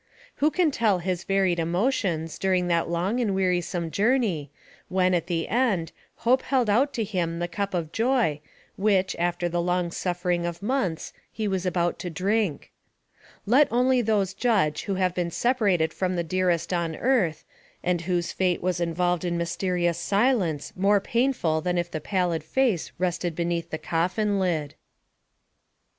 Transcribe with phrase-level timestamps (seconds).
[0.37, 4.49] Who can tell his varied emotions, during that long and wearisome journey,
[4.89, 5.91] when, at the end,
[6.25, 8.41] hope held out to him the cup of joy
[8.77, 12.71] which, after the long suffering of months, he was about to drink.
[13.45, 17.43] Let only those judge who have been separated from the dearest on earth,
[17.83, 22.91] and whose fate' was involved in mysterious silence, more painful than if the pallid face
[22.97, 24.73] rested beneath the coffin lid.